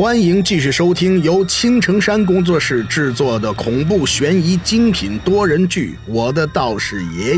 [0.00, 7.36] 欢迎继续收听由青城山工作室制作的恐怖悬疑精品多人剧《我的道士爷爷》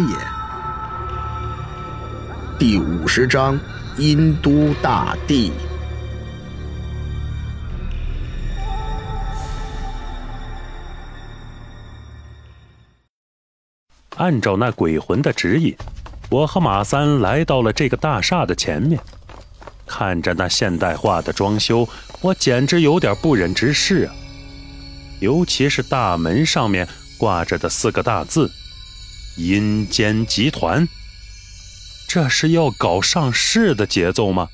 [2.60, 3.58] 第五十章：
[3.98, 5.50] 阴都大帝。
[14.18, 15.76] 按照那鬼魂的指引，
[16.30, 19.00] 我和马三来到了这个大厦的前面。
[20.02, 21.88] 看着那现代化的装修，
[22.22, 24.12] 我简直有点不忍直视啊！
[25.20, 28.50] 尤其是大门上面挂着的四个大字
[29.38, 30.88] “阴间集团”，
[32.08, 34.48] 这是要搞上市的节奏吗？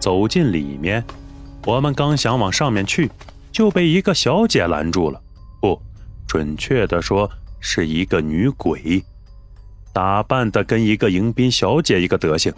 [0.00, 1.04] 走进里面，
[1.64, 3.08] 我们刚想往上面去，
[3.52, 5.22] 就被一个小姐拦住了。
[5.60, 5.80] 不，
[6.26, 7.30] 准确的说。
[7.60, 9.04] 是一个女鬼，
[9.92, 12.52] 打扮的跟一个迎宾小姐一个德行，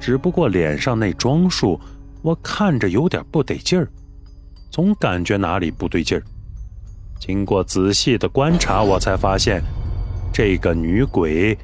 [0.00, 1.80] 只不过脸上那装束，
[2.22, 3.88] 我看着有点不得劲儿，
[4.70, 6.22] 总感觉哪里不对劲儿。
[7.20, 9.62] 经过仔细的观察，我才发现，
[10.32, 11.58] 这个女鬼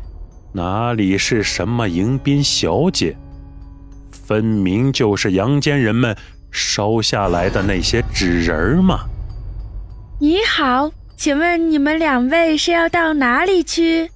[0.53, 3.17] 哪里是什么迎宾小姐，
[4.11, 6.17] 分明就是阳间人们
[6.51, 9.05] 烧下来的那些纸人嘛！
[10.21, 10.91] 你好。
[11.17, 14.11] 请问你们两位是要到哪里去？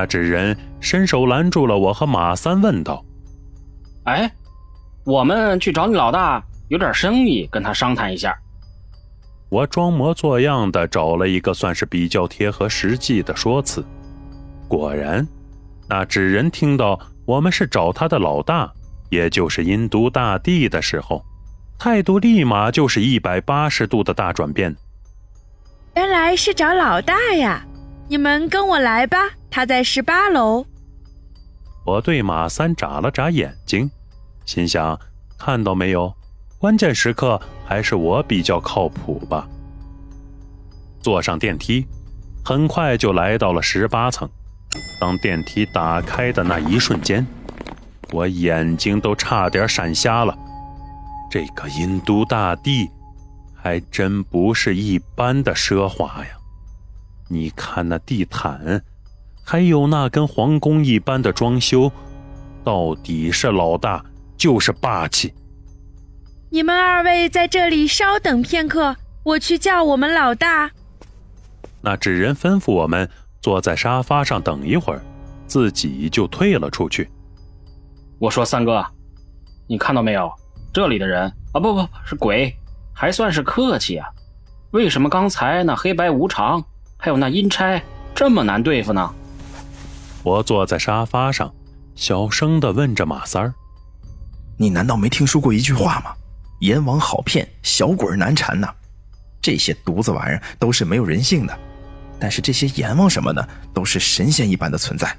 [0.00, 3.04] 那纸人伸手拦住了我和马三，问道
[4.08, 4.32] ：“哎，
[5.04, 8.34] 我们去找你老大，有点生意跟他商谈一下。”
[9.50, 13.84] 我装模作样的找了一个算是比较贴合实际的说辞。
[14.66, 15.28] 果然，
[15.86, 18.72] 那纸人听到我们是找他的老大，
[19.10, 21.22] 也就是阴都大帝的时候，
[21.78, 24.74] 态度立马就是一百八十度的大转变。
[25.94, 27.62] 原来是找老大呀！
[28.10, 30.66] 你们跟我来吧，他在十八楼。
[31.86, 33.88] 我对马三眨了眨眼睛，
[34.44, 34.98] 心想：
[35.38, 36.12] 看到没有，
[36.58, 39.48] 关键时刻还是我比较靠谱吧。
[41.00, 41.86] 坐上电梯，
[42.44, 44.28] 很快就来到了十八层。
[45.00, 47.24] 当电梯打开的那一瞬间，
[48.10, 50.36] 我眼睛都差点闪瞎了。
[51.30, 52.90] 这个阴都大帝！
[53.54, 56.39] 还真不是一般的奢华呀！
[57.32, 58.82] 你看那地毯，
[59.44, 61.90] 还有那跟皇宫一般的装修，
[62.64, 64.04] 到底是老大
[64.36, 65.32] 就是霸气。
[66.50, 70.72] 你们二位在这里稍等片刻，我去叫我们老大。
[71.80, 73.08] 那纸人吩咐我们
[73.40, 75.00] 坐在沙发上等一会儿，
[75.46, 77.08] 自己就退了出去。
[78.18, 78.84] 我说三哥，
[79.68, 80.28] 你看到没有？
[80.74, 82.52] 这里的人啊，不不是鬼。
[82.92, 84.08] 还算是客气啊，
[84.72, 86.62] 为什么刚才那黑白无常
[87.00, 87.82] 还有那阴差
[88.14, 89.14] 这么难对付呢？
[90.22, 91.50] 我坐在沙发上，
[91.96, 93.54] 小声的问着马三儿
[94.58, 96.12] ：“你难道没听说过一句话吗？
[96.60, 98.68] 阎王好骗，小鬼难缠呐！
[99.40, 101.58] 这些犊子玩意儿都是没有人性的，
[102.18, 105.16] 但是这些阎王什么的都是神仙一般的存在，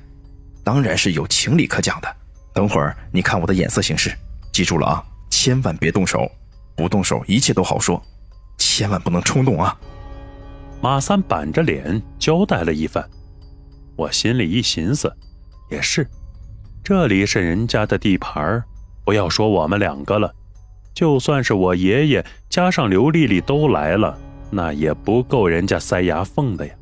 [0.63, 2.15] 当然是有情理可讲的。
[2.53, 4.15] 等会儿你看我的眼色行事，
[4.53, 6.29] 记住了啊，千万别动手。”
[6.73, 8.01] 不动手，一切都好说，
[8.57, 9.77] 千万不能冲动啊！
[10.81, 13.07] 马三板着脸交代了一番，
[13.95, 15.13] 我心里一寻思，
[15.69, 16.07] 也是，
[16.83, 18.63] 这里是人家的地盘
[19.05, 20.33] 不要说我们两个了，
[20.95, 24.17] 就算是我爷爷加上刘丽丽都来了，
[24.49, 26.73] 那也不够人家塞牙缝的呀。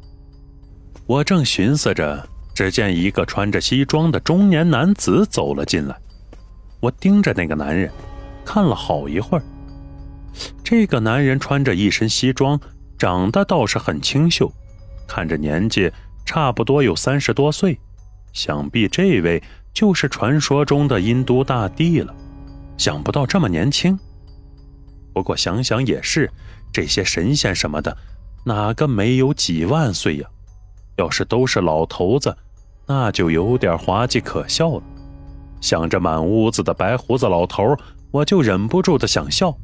[1.05, 5.95] 我正寻思着，只见一个穿着西装的中年男子走了进来，
[6.79, 7.91] 我盯着那个男人，
[8.45, 9.43] 看了好一会儿。
[10.63, 12.57] 这个男人穿着一身西装，
[12.99, 14.51] 长得倒是很清秀，
[15.07, 15.89] 看着年纪
[16.25, 17.79] 差不多有三十多岁，
[18.33, 19.41] 想必这位
[19.73, 22.13] 就是传说中的阴都大帝了。
[22.77, 23.97] 想不到这么年轻，
[25.13, 26.29] 不过想想也是，
[26.73, 27.97] 这些神仙什么的，
[28.43, 30.27] 哪个没有几万岁呀？
[30.97, 32.35] 要是都是老头子，
[32.85, 34.83] 那就有点滑稽可笑了。
[35.61, 37.77] 想着满屋子的白胡子老头，
[38.11, 39.57] 我就忍不住的想笑。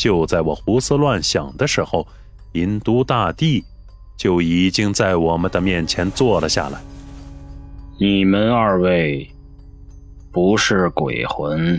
[0.00, 2.06] 就在我胡思乱想的时候，
[2.52, 3.62] 银都大帝
[4.16, 6.80] 就已经在我们的面前坐了下来。
[7.98, 9.30] 你们二位
[10.32, 11.78] 不是鬼魂，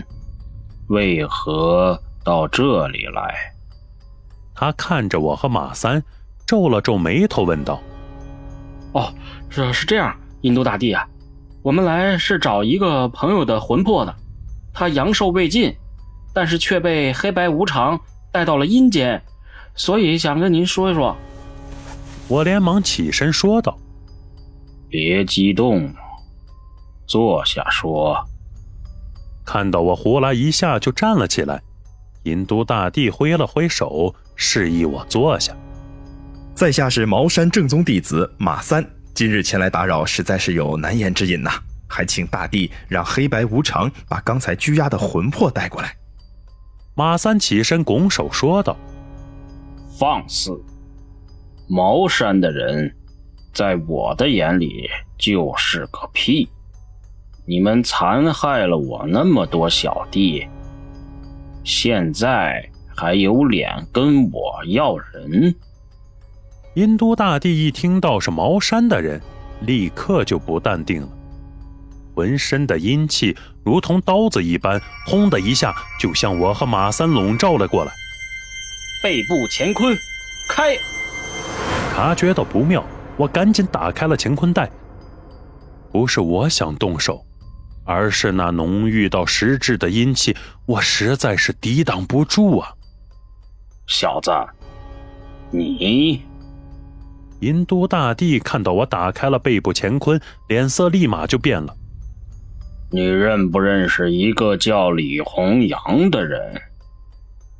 [0.86, 3.52] 为何到这里来？
[4.54, 6.00] 他看着我和马三，
[6.46, 7.82] 皱了皱眉头，问道
[8.94, 9.12] ：“哦，
[9.48, 11.04] 是是这样，阴都大帝啊，
[11.60, 14.14] 我们来是找一个朋友的魂魄的，
[14.72, 15.74] 他阳寿未尽，
[16.32, 18.00] 但是却被黑白无常。”
[18.32, 19.22] 带到了阴间，
[19.76, 21.14] 所以想跟您说一说。
[22.28, 23.78] 我连忙起身说道
[24.88, 25.92] ：“别激动，
[27.06, 28.16] 坐下说。”
[29.44, 31.60] 看到我胡来一下就站了起来，
[32.22, 35.54] 银都大帝挥了挥手，示意我坐下。
[36.54, 38.82] 在下是茅山正宗弟子马三，
[39.14, 41.50] 今日前来打扰，实在是有难言之隐呐，
[41.86, 45.94] 还请大帝让黑白无常把刚才拘押的魂魄带过来。
[46.94, 48.76] 马三起身拱手说道
[49.98, 50.62] ：“放肆！
[51.66, 52.94] 茅山的人，
[53.54, 56.46] 在我的眼里就是个屁。
[57.46, 60.46] 你们残害了我那么多小弟，
[61.64, 65.54] 现在还有脸跟我要人？”
[66.74, 69.20] 殷都大帝一听到是茅山的人，
[69.62, 71.08] 立刻就不淡定了，
[72.14, 77.92] 浑身的阴气如同刀子一般，轰的一下就向我和马三笼罩了过来。
[79.02, 79.96] 背部乾坤，
[80.48, 80.76] 开！
[81.92, 82.84] 察觉到不妙，
[83.16, 84.70] 我赶紧打开了乾坤袋。
[85.90, 87.24] 不是我想动手，
[87.84, 90.36] 而是那浓郁到实质的阴气，
[90.66, 92.72] 我实在是抵挡不住啊！
[93.86, 94.30] 小子，
[95.50, 96.22] 你……
[97.40, 101.74] 银都大帝看到我打开了背部乾坤，脸色立马就变了。
[102.94, 106.60] 你认不认识一个叫李弘阳的人？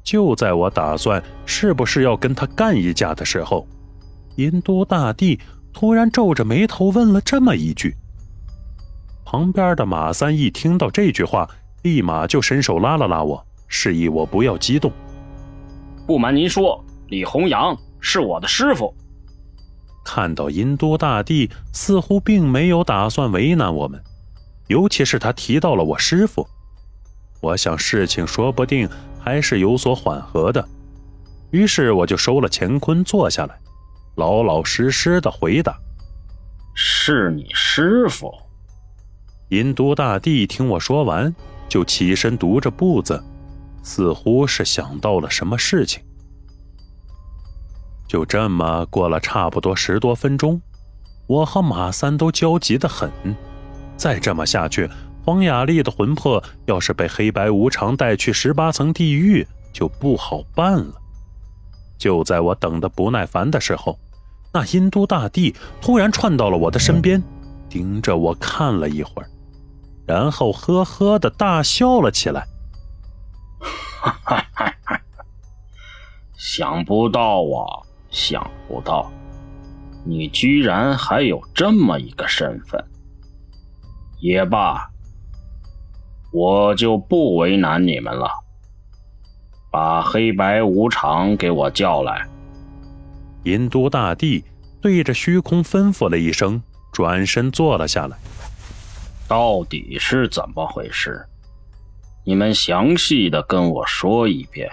[0.04, 3.66] 就在我打算是不是要跟他干一架的时候，
[4.36, 5.40] 殷都大帝
[5.72, 7.96] 突然皱着眉头问了这么一句。
[9.24, 11.48] 旁边的马三一听到这句话，
[11.82, 14.92] 立马就伸手拉了拉我，示意我不要激动。
[16.06, 18.94] 不瞒您说，李弘阳是我的师傅。
[20.04, 23.98] 看到殷都大帝似乎并没有打算为难我们，
[24.72, 26.48] 尤其是他提到了我师傅，
[27.42, 28.88] 我想事情说不定
[29.20, 30.66] 还是有所缓和的。
[31.50, 33.60] 于是我就收了乾坤，坐下来，
[34.16, 35.78] 老老实实的回答
[36.74, 38.32] ：“是你师傅。”
[39.50, 41.34] 殷都大帝听我说完，
[41.68, 43.22] 就起身踱着步子，
[43.82, 46.02] 似乎是想到了什么事情。
[48.08, 50.62] 就这么过了差不多十多分钟，
[51.26, 53.10] 我和马三都焦急的很。
[54.02, 54.90] 再这么下去，
[55.24, 61.00] 黄雅丽的魂魄要是被黑白无常带去十八层地狱，就不好办了。
[61.98, 63.96] 就在我等得不耐烦的时候，
[64.52, 67.22] 那殷都大帝突然窜到了我的身边，
[67.68, 69.30] 盯着我看了一会儿，
[70.04, 72.44] 然后呵呵的大笑了起来。
[73.60, 75.00] 哈哈哈哈！
[76.36, 77.86] 想不到啊！
[78.10, 79.12] 想不到，
[80.04, 82.84] 你居然还有这么一个身份。
[84.22, 84.88] 也罢，
[86.32, 88.30] 我就不为难你们了。
[89.68, 92.24] 把黑白无常给我叫来。
[93.42, 94.44] 银都大帝
[94.80, 98.16] 对着虚空吩咐了一声，转身坐了下来。
[99.26, 101.26] 到底是怎么回事？
[102.24, 104.70] 你们详细的跟我说一遍。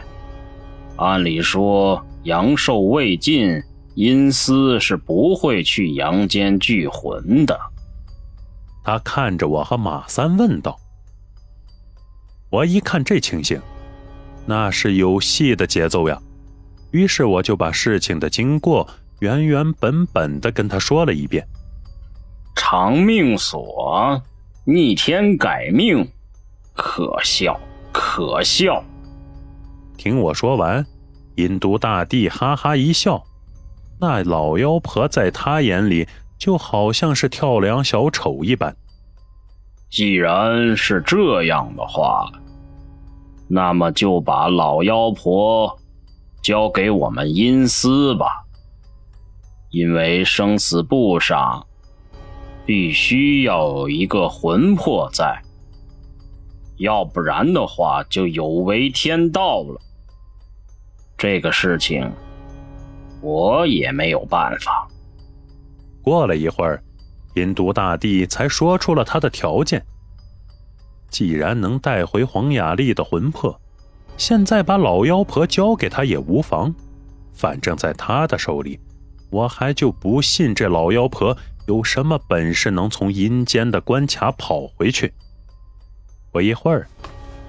[0.98, 2.06] 按理说。
[2.24, 3.64] 阳寿未尽，
[3.96, 7.58] 阴司是不会去阳间聚魂的。
[8.84, 10.80] 他看着我和马三问道
[12.50, 13.62] ：“我一看这情形，
[14.46, 16.20] 那是有戏的节奏呀。”
[16.92, 18.88] 于是我就把事情的经过
[19.20, 21.48] 原原本本的跟他说了一遍。
[22.56, 24.22] 长命锁，
[24.66, 26.08] 逆天改命，
[26.74, 27.60] 可笑，
[27.92, 28.84] 可笑。
[29.98, 30.86] 听我说完。
[31.36, 33.24] 殷都大帝哈哈一笑，
[34.02, 36.06] 那老妖婆在他眼里
[36.40, 38.76] 就好像是跳梁小丑一般。
[39.92, 42.32] 既然是这样的话，
[43.48, 45.78] 那么就把老妖婆
[46.42, 48.46] 交给我们阴司吧。
[49.72, 51.68] 因为生死簿上
[52.66, 55.40] 必须要有一个魂魄在，
[56.78, 59.80] 要不然的话就有违天道了。
[61.16, 62.12] 这个事情，
[63.22, 64.89] 我也没有办法。
[66.02, 66.82] 过了一会儿，
[67.36, 69.86] 殷都大帝才说出了他的条件：
[71.10, 73.60] 既然能带回黄雅丽的魂魄，
[74.18, 76.74] 现在把老妖婆交给他也无妨。
[77.34, 78.80] 反正在他的手里，
[79.30, 81.38] 我还就不信这老妖婆
[81.68, 85.14] 有什么本事能从阴间的关卡跑回去。
[86.32, 86.88] 不一会儿。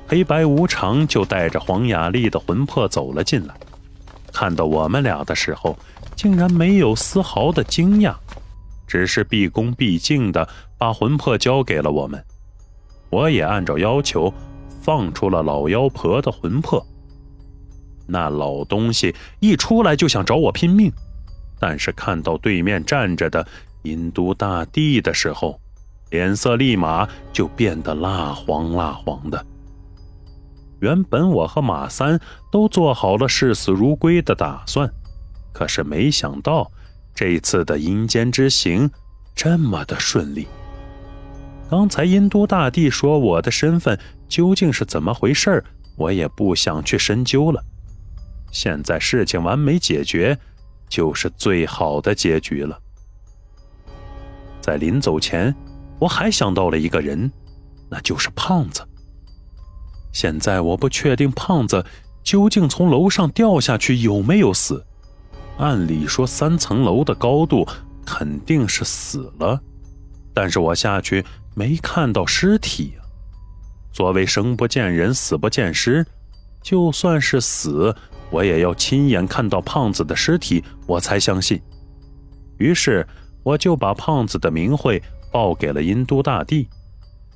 [0.07, 3.55] 黑白无常就带着黄雅丽的魂魄走了进来，
[4.33, 5.79] 看到我们俩的时候，
[6.17, 8.13] 竟然没有丝毫的惊讶，
[8.91, 12.25] 只是毕恭毕敬的把魂魄交给了我们。
[13.09, 14.35] 我也按照要求
[14.83, 16.85] 放出了老妖婆的魂魄。
[18.09, 20.93] 那老东西一出来就想找我拼命，
[21.61, 23.47] 但是看到对面站着的
[23.83, 25.61] 殷都大帝的时候，
[26.11, 29.47] 脸色立马就变得蜡黄蜡黄的。
[30.81, 32.19] 原本我和马三
[32.51, 34.91] 都做好了视死如归的打算，
[35.53, 36.69] 可是没想到
[37.21, 38.91] 这一次的阴间之行
[39.35, 40.49] 这么的顺利。
[41.69, 45.63] 刚才殷都大帝说我的身份究竟是怎么回事
[45.99, 47.63] 我也不想去深究了。
[48.51, 50.39] 现在事情完美解决，
[50.89, 52.81] 就是最好的结局了。
[54.63, 55.55] 在临走前，
[55.99, 57.31] 我还想到了一个人，
[57.91, 58.81] 那就是胖子。
[60.11, 61.85] 现在我不确定胖子
[62.25, 64.83] 究竟从楼上掉下去有没有死。
[65.61, 67.69] 按理说三层楼的高度
[68.05, 69.61] 肯定是死了，
[70.33, 71.23] 但是我下去
[71.55, 73.05] 没看到尸体啊。
[73.93, 76.07] 所谓生不见人，死不见尸，
[76.63, 77.95] 就算是死，
[78.31, 81.61] 我也要亲眼看到胖子的尸体，我才相信。
[82.57, 83.07] 于是
[83.43, 86.69] 我就把胖子的名讳报给了殷都大帝。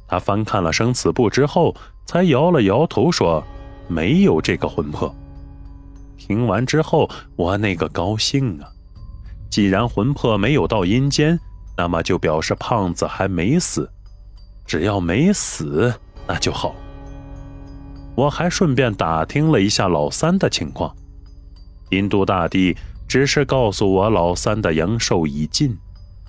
[0.08, 1.74] 他翻看了生死簿之后，
[2.06, 3.44] 才摇了摇头说
[3.86, 5.14] ：“没有这个魂魄。”
[6.26, 8.66] 听完之后，我那个高兴啊！
[9.50, 11.38] 既然魂魄没有到阴间，
[11.76, 13.90] 那么就表示胖子还没死。
[14.64, 15.92] 只要没死，
[16.26, 16.74] 那就好。
[18.14, 20.96] 我还顺便打听了一下老三的情况。
[21.90, 22.74] 印度大帝
[23.06, 25.76] 只是告诉我，老三的阳寿已尽，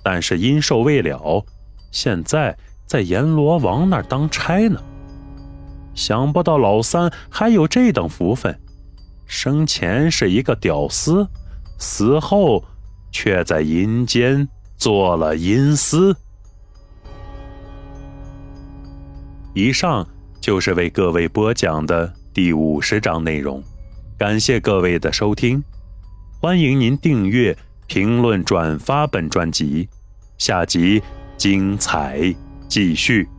[0.02, 1.42] 但是阴寿未了，
[1.90, 2.54] 现在。
[2.86, 4.80] 在阎罗王那儿当差呢，
[5.92, 8.56] 想不到老三还有这等福分，
[9.26, 11.28] 生前是一个屌丝，
[11.78, 12.64] 死后
[13.10, 16.16] 却在阴间做了阴司。
[19.54, 20.06] 以上
[20.40, 23.62] 就是为各位播讲的第五十章内容，
[24.18, 25.62] 感谢各位的收听，
[26.40, 27.56] 欢迎您订阅、
[27.86, 29.88] 评论、转发本专辑，
[30.38, 31.02] 下集
[31.36, 32.34] 精彩。
[32.68, 33.35] 继续。